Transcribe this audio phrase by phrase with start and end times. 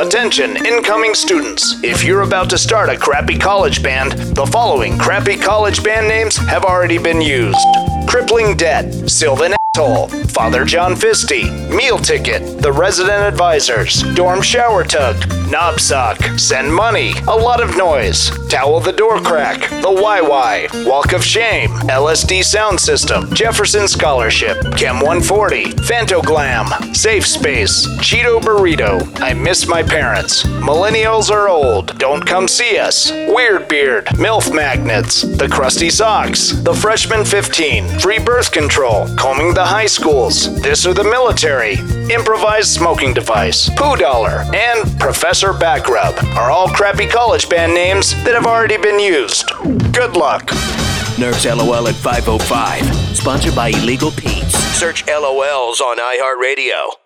[0.00, 1.76] Attention, incoming students.
[1.82, 6.34] If you're about to start a crappy college band, the following crappy college band names
[6.36, 7.58] have already been used
[8.08, 15.16] Crippling Debt, Sylvan Asshole, Father John Fisty, Meal Ticket, The Resident Advisors, Dorm Shower Tug,
[15.50, 21.14] Knob Sock, Send Money, A Lot of Noise, Towel the Door Crack, The YY, Walk
[21.14, 29.32] of Shame, LSD Sound System, Jefferson Scholarship, Chem 140, Fantoglam, Safe Space, Cheeto Burrito, I
[29.32, 35.48] Miss My Parents, Millennials Are Old, Don't Come See Us, Weird Beard, MILF Magnets, The
[35.48, 41.04] Crusty Socks, The Freshman 15, Free Birth Control, Combing the High Schools, This or the
[41.04, 41.74] Military,
[42.12, 48.34] Improvised Smoking Device, Poo Dollar, and Professor Backrub are all crappy college band names that
[48.34, 49.46] have already been used.
[49.92, 50.50] Good luck.
[51.18, 53.16] Nerf's LOL at 505.
[53.16, 54.54] Sponsored by Illegal Pete's.
[54.78, 57.01] Search LOLs on iHeartRadio.